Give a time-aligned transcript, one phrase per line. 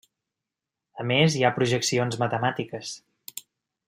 [1.03, 2.95] A més, hi ha projeccions matemàtiques.